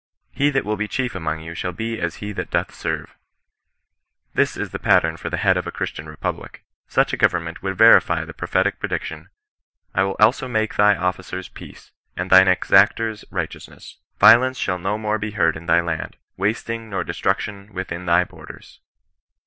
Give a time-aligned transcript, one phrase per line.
[0.31, 3.13] "He that will he chief among you shall he as he that doth served
[4.33, 6.63] This is the pattern for the head of a Christian republic.
[6.87, 9.25] Such a government would verify the prophetic prediction;—^^
[9.93, 13.99] I will also 'make thy officers peace, and thine exactors righteousness.
[14.19, 18.79] Violence shaU no more he heard in thy land, wasting nor destruction within thy borders."